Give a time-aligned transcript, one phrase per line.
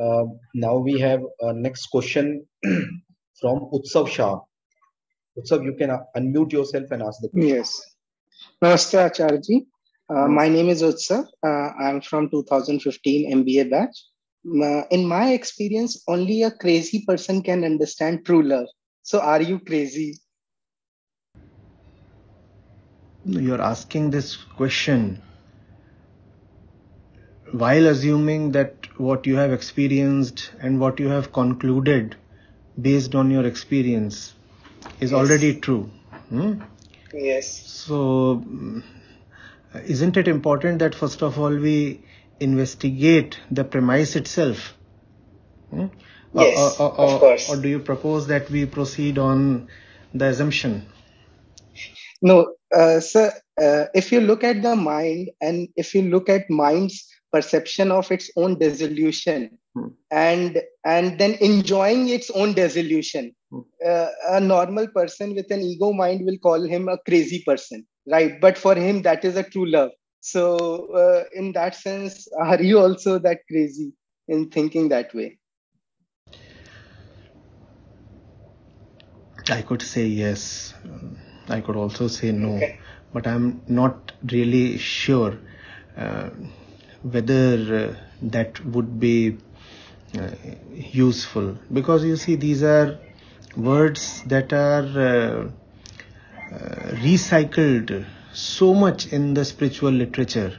[0.00, 0.24] Uh,
[0.54, 2.46] now we have uh, next question
[3.40, 4.40] from Utsav Shah.
[5.38, 7.56] Utsav, you can uh, unmute yourself and ask the question.
[7.56, 7.80] Yes.
[8.62, 9.66] Namaste, Acharji.
[10.08, 11.26] Uh, my name is Utsav.
[11.42, 13.96] Uh, I'm from 2015 MBA batch.
[14.90, 18.66] in my experience, only a crazy person can understand true love.
[19.02, 20.18] So, are you crazy?
[23.24, 25.22] You're asking this question
[27.52, 32.16] while assuming that what you have experienced and what you have concluded
[32.80, 34.34] based on your experience
[35.00, 35.18] is yes.
[35.18, 35.90] already true.
[36.28, 36.60] Hmm?
[37.12, 37.66] Yes.
[37.66, 38.82] So, mm,
[39.86, 42.02] isn't it important that first of all we
[42.40, 44.74] investigate the premise itself?
[45.70, 45.86] Hmm?
[46.34, 47.50] Yes, or, or, or, of course.
[47.50, 49.68] Or do you propose that we proceed on
[50.12, 50.86] the assumption?
[52.20, 53.32] No, uh, sir.
[53.60, 58.10] Uh, if you look at the mind and if you look at mind's perception of
[58.16, 59.88] its own dissolution hmm.
[60.10, 63.34] and and then enjoying its own dissolution.
[63.50, 63.60] Hmm.
[63.88, 68.40] uh, a normal person with an ego mind will call him a crazy person right?
[68.40, 69.90] But for him that is a true love.
[70.20, 70.56] So
[71.02, 73.92] uh, in that sense are you also that crazy
[74.28, 75.38] in thinking that way?
[79.50, 80.74] I could say yes.
[81.48, 82.56] I could also say no.
[82.56, 82.78] Okay.
[83.14, 85.38] but i'm not really sure.
[85.96, 86.30] Uh,
[87.04, 89.36] whether uh, that would be
[90.18, 90.30] uh,
[90.74, 92.98] useful because you see these are
[93.56, 95.48] words that are uh,
[97.04, 100.58] recycled so much in the spiritual literature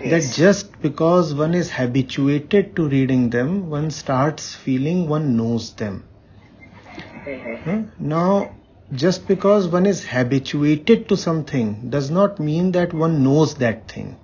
[0.00, 0.10] yes.
[0.10, 6.04] that just because one is habituated to reading them one starts feeling one knows them
[7.26, 7.82] mm-hmm.
[7.98, 8.54] now
[8.94, 14.16] just because one is habituated to something does not mean that one knows that thing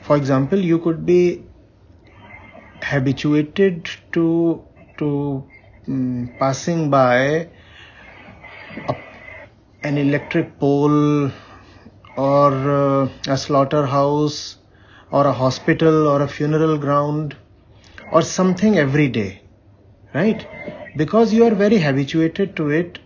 [0.00, 1.42] for example you could be
[2.82, 4.62] habituated to
[4.98, 5.44] to
[5.88, 7.48] um, passing by
[8.88, 8.94] a,
[9.82, 11.30] an electric pole
[12.16, 14.56] or uh, a slaughterhouse
[15.10, 17.36] or a hospital or a funeral ground
[18.12, 19.42] or something every day
[20.14, 20.46] right?
[20.96, 22.98] Because you are very habituated to it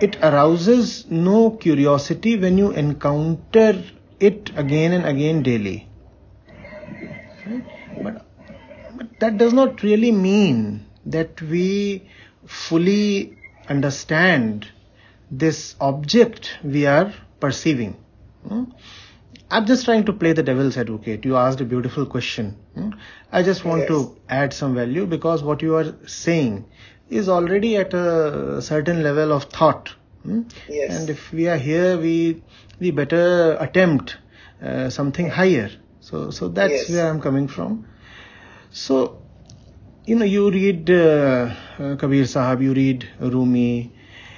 [0.00, 3.82] it arouses no curiosity when you encounter
[4.18, 5.89] it again and again daily
[8.02, 8.26] but,
[8.96, 12.08] but that does not really mean that we
[12.46, 13.36] fully
[13.68, 14.68] understand
[15.30, 17.96] this object we are perceiving.
[18.46, 18.64] Hmm?
[19.50, 21.24] I'm just trying to play the devil's advocate.
[21.24, 22.56] You asked a beautiful question.
[22.74, 22.90] Hmm?
[23.32, 23.88] I just want yes.
[23.88, 26.66] to add some value because what you are saying
[27.08, 29.94] is already at a certain level of thought.
[30.22, 30.42] Hmm?
[30.68, 30.96] Yes.
[30.96, 32.42] And if we are here, we
[32.78, 34.18] we better attempt
[34.62, 35.70] uh, something higher.
[36.10, 36.90] So, so that's yes.
[36.90, 37.86] where I'm coming from.
[38.72, 39.22] So,
[40.06, 43.92] you know, you read uh, uh, Kabir Sahab, you read Rumi,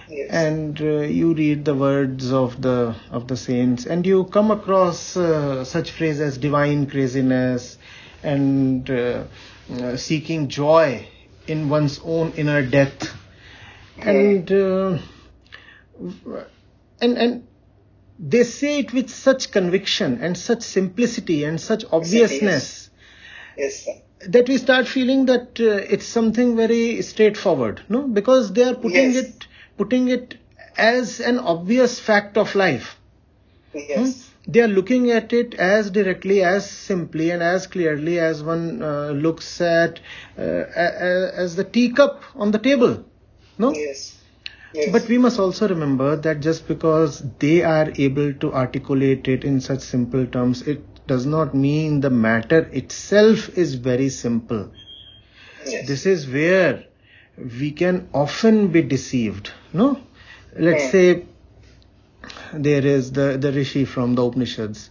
[0.06, 0.30] yes.
[0.30, 5.16] and uh, you read the words of the of the saints, and you come across
[5.16, 7.78] uh, such phrases as divine craziness
[8.22, 9.24] and uh,
[9.72, 11.08] uh, seeking joy
[11.46, 13.14] in one's own inner death,
[13.96, 14.50] and
[17.00, 17.46] and and
[18.22, 22.88] they say it with such conviction and such simplicity and such obviousness
[23.58, 23.88] yes.
[24.20, 29.12] that we start feeling that uh, it's something very straightforward no because they are putting
[29.12, 29.24] yes.
[29.24, 29.46] it
[29.76, 30.36] putting it
[30.76, 32.96] as an obvious fact of life
[33.74, 33.98] yes.
[33.98, 34.52] Hmm?
[34.52, 39.10] they are looking at it as directly as simply and as clearly as one uh,
[39.10, 39.98] looks at
[40.38, 43.04] uh, as the teacup on the table
[43.58, 44.21] no yes
[44.90, 49.60] but we must also remember that just because they are able to articulate it in
[49.60, 54.70] such simple terms, it does not mean the matter itself is very simple.
[55.66, 55.86] Yes.
[55.86, 56.84] This is where
[57.36, 59.52] we can often be deceived.
[59.72, 60.00] No?
[60.56, 61.24] Let's say
[62.52, 64.90] there is the, the Rishi from the Upanishads,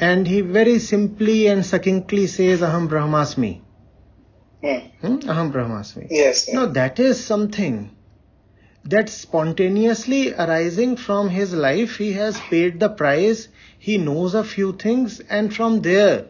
[0.00, 3.60] and he very simply and succinctly says, Aham Brahmasmi.
[4.60, 5.18] Hmm?
[5.28, 6.08] Aham Brahmasmi.
[6.10, 6.48] Yes.
[6.48, 7.93] Now that is something
[8.84, 13.48] that spontaneously arising from his life, he has paid the price,
[13.78, 16.26] he knows a few things, and from there,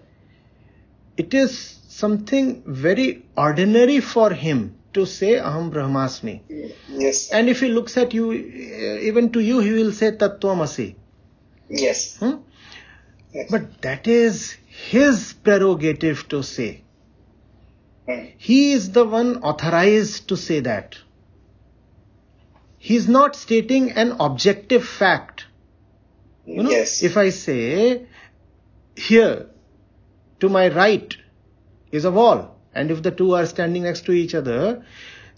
[1.17, 6.41] it is something very ordinary for him to say Aham Brahmasmi.
[6.89, 7.31] Yes.
[7.31, 10.95] And if he looks at you, even to you, he will say Tattvamasi.
[11.69, 12.17] Yes.
[12.19, 12.37] Hmm?
[13.33, 13.51] yes.
[13.51, 16.83] But that is his prerogative to say.
[18.09, 18.27] Hmm.
[18.37, 20.99] He is the one authorized to say that.
[22.85, 25.47] He's not stating an objective fact.
[26.45, 27.03] You know, yes.
[27.03, 28.05] if I say
[28.95, 29.47] here
[30.41, 31.17] to my right
[31.91, 32.59] is a wall.
[32.75, 34.85] And if the two are standing next to each other,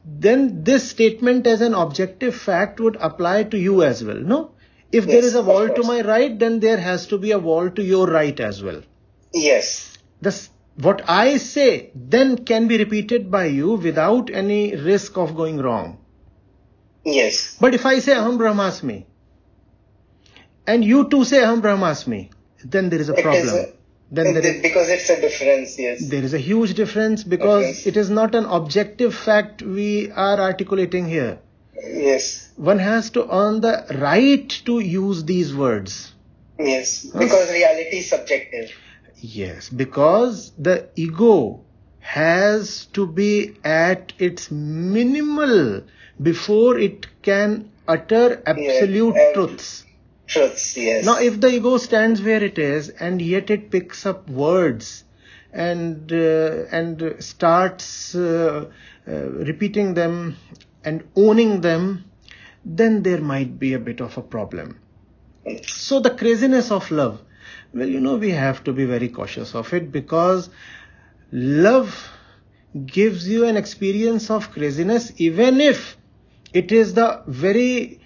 [0.04, 4.18] then this statement as an objective fact would apply to you as well.
[4.18, 4.50] No?
[4.90, 7.38] If yes, there is a wall to my right, then there has to be a
[7.38, 8.82] wall to your right as well.
[9.32, 9.96] Yes.
[10.20, 10.50] This,
[10.82, 15.98] what I say then can be repeated by you without any risk of going wrong.
[17.06, 17.56] Yes.
[17.60, 19.04] But if I say Aham Brahmasmi,
[20.66, 22.30] and you too say Aham Brahmasmi,
[22.64, 23.46] then there is a it problem.
[23.46, 23.72] Is a,
[24.10, 26.08] then there is, because it's a difference, yes.
[26.08, 31.08] There is a huge difference because it is not an objective fact we are articulating
[31.08, 31.38] here.
[31.76, 32.50] Yes.
[32.56, 36.12] One has to earn the right to use these words.
[36.58, 37.52] Yes, because huh?
[37.52, 38.72] reality is subjective.
[39.16, 41.65] Yes, because the ego
[42.06, 45.82] has to be at its minimal
[46.22, 49.84] before it can utter absolute truths.
[50.28, 51.04] Truths, yes.
[51.04, 55.02] Now, if the ego stands where it is and yet it picks up words
[55.52, 58.66] and uh, and starts uh,
[59.08, 59.12] uh,
[59.50, 60.36] repeating them
[60.84, 62.04] and owning them,
[62.64, 64.78] then there might be a bit of a problem.
[65.66, 67.20] So the craziness of love,
[67.74, 70.50] well, you know, we have to be very cautious of it because
[71.32, 72.10] love
[72.84, 75.96] gives you an experience of craziness even if
[76.52, 78.00] it is the very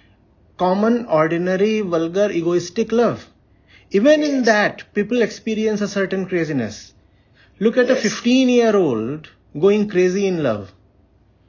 [0.57, 3.27] common, ordinary, vulgar, egoistic love.
[3.91, 6.93] Even in that, people experience a certain craziness.
[7.59, 8.05] Look at yes.
[8.05, 9.29] a 15 year old
[9.59, 10.71] going crazy in love.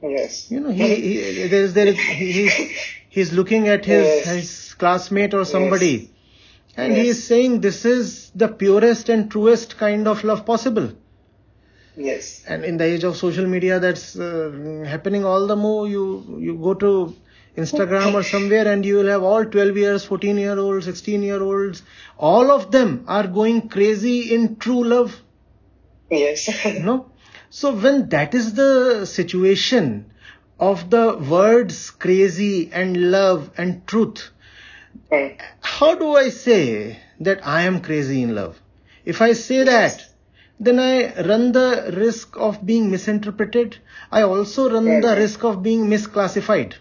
[0.01, 0.51] Yes.
[0.51, 2.55] You know, he, he there is there is he, he's
[3.09, 4.25] he's looking at his yes.
[4.25, 6.09] his classmate or somebody, yes.
[6.75, 7.01] and yes.
[7.01, 10.91] he is saying this is the purest and truest kind of love possible.
[11.95, 12.43] Yes.
[12.47, 15.87] And in the age of social media, that's uh, happening all the more.
[15.87, 17.15] You you go to
[17.55, 21.41] Instagram or somewhere, and you will have all 12 years, 14 year olds, 16 year
[21.41, 21.83] olds.
[22.17, 25.21] All of them are going crazy in true love.
[26.09, 26.49] Yes.
[26.65, 27.05] no
[27.55, 30.11] so when that is the situation
[30.59, 34.31] of the words crazy and love and truth,
[35.61, 38.59] how do I say that I am crazy in love?
[39.05, 40.03] If I say that,
[40.59, 43.77] then I run the risk of being misinterpreted.
[44.11, 46.75] I also run the risk of being misclassified.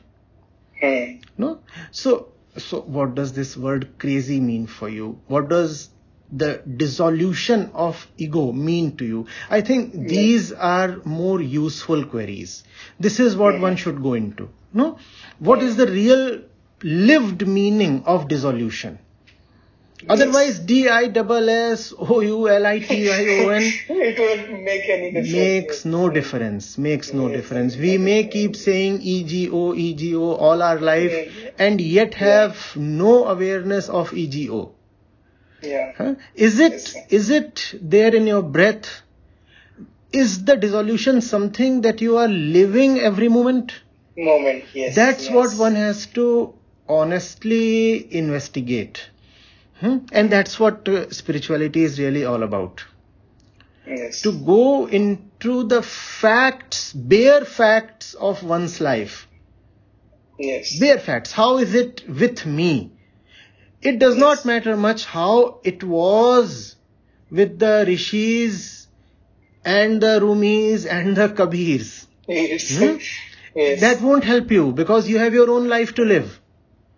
[1.38, 1.60] No?
[1.90, 5.20] So, so what does this word crazy mean for you?
[5.26, 5.90] What does
[6.30, 9.26] the dissolution of ego mean to you?
[9.50, 10.10] I think yes.
[10.10, 12.64] these are more useful queries.
[13.00, 14.48] This is what one should go into.
[14.72, 14.98] No?
[15.38, 16.42] What is the real
[16.82, 18.98] lived meaning of dissolution?
[20.08, 23.62] Otherwise, D I double S O U L I T I O N.
[23.88, 25.32] It won't make any difference.
[25.32, 26.78] Makes no difference.
[26.78, 27.76] Makes no difference.
[27.76, 31.14] We may keep saying E G O E G O all our life,
[31.58, 34.72] and yet have no awareness of E G O.
[35.62, 35.93] Yeah.
[35.96, 36.14] Huh?
[36.34, 39.02] Is it yes, is it there in your breath?
[40.12, 43.81] Is the dissolution something that you are living every moment?
[44.16, 44.94] Moment, yes.
[44.94, 45.34] That's yes.
[45.34, 46.55] what one has to
[46.88, 49.08] honestly investigate.
[49.82, 49.99] Hmm?
[50.12, 52.84] And that's what uh, spirituality is really all about.
[53.84, 54.23] Yes.
[54.23, 59.26] To go into the facts, bare facts of one's life.
[60.38, 60.79] Yes.
[60.79, 61.32] Bare facts.
[61.32, 62.93] How is it with me?
[63.81, 64.20] It does yes.
[64.20, 66.76] not matter much how it was
[67.29, 68.87] with the rishis
[69.64, 72.06] and the rumis and the kabirs.
[72.29, 72.79] Yes.
[72.79, 72.98] Hmm?
[73.56, 73.81] yes.
[73.81, 76.41] That won't help you because you have your own life to live.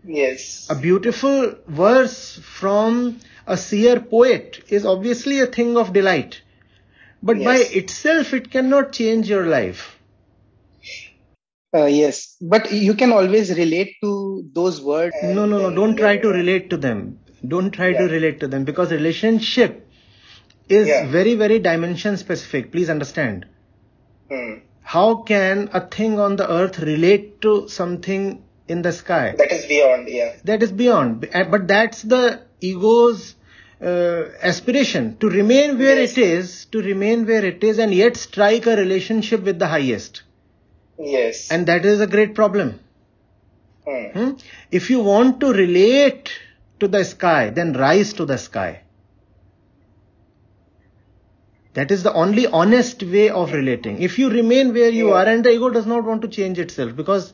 [0.04, 0.66] Yes.
[0.68, 6.42] A beautiful verse from a seer poet is obviously a thing of delight.
[7.22, 7.44] But yes.
[7.44, 9.98] by itself, it cannot change your life.
[11.74, 15.16] Uh, yes, but you can always relate to those words.
[15.22, 15.74] No, no, no.
[15.74, 17.18] Don't try to relate to them.
[17.46, 17.98] Don't try yeah.
[17.98, 19.88] to relate to them because relationship
[20.68, 21.06] is yeah.
[21.06, 22.70] very, very dimension specific.
[22.70, 23.46] Please understand.
[24.30, 24.58] Hmm.
[24.82, 29.34] How can a thing on the earth relate to something in the sky?
[29.36, 30.36] That is beyond, yeah.
[30.44, 31.28] That is beyond.
[31.32, 33.34] But that's the ego's
[33.80, 36.12] uh, aspiration to remain where yes.
[36.12, 40.22] it is, to remain where it is, and yet strike a relationship with the highest.
[40.98, 41.50] Yes.
[41.50, 42.80] And that is a great problem.
[43.86, 44.06] Hmm.
[44.18, 44.30] Hmm?
[44.70, 46.30] If you want to relate
[46.80, 48.83] to the sky, then rise to the sky.
[51.74, 54.00] That is the only honest way of relating.
[54.00, 55.14] If you remain where you yeah.
[55.14, 57.32] are, and the ego does not want to change itself because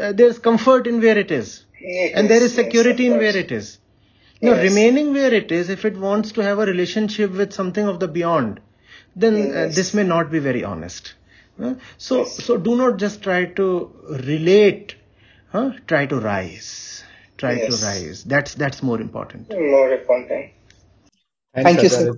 [0.00, 3.18] uh, there is comfort in where it is, yes, and there is security yes, in
[3.18, 3.78] where it is.
[4.40, 7.98] Now, remaining where it is, if it wants to have a relationship with something of
[8.00, 8.60] the beyond,
[9.16, 11.14] then uh, this may not be very honest.
[11.98, 12.44] So, yes.
[12.44, 14.96] so do not just try to relate.
[15.50, 15.72] Huh?
[15.86, 17.04] Try to rise.
[17.38, 17.80] Try yes.
[17.80, 18.24] to rise.
[18.24, 19.50] That's that's more important.
[19.50, 20.50] More important.
[21.54, 22.12] Thank you, sir.